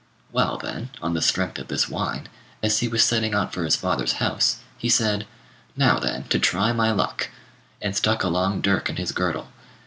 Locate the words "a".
8.23-8.27